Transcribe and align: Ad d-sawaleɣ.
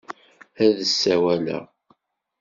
Ad 0.65 0.71
d-sawaleɣ. 0.77 1.63